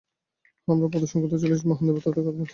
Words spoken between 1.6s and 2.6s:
মহান দেবতাদের ক্ষমতা।